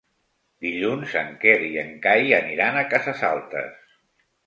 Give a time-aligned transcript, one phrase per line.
[0.65, 3.97] Dilluns en Quer i en Cai aniran a Cases Altes.